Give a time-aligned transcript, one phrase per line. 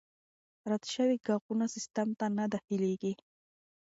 [0.69, 3.13] رد شوي ږغونه سیسټم ته نه داخلیږي.